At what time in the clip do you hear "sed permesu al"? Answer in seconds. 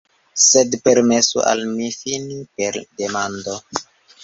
0.45-1.61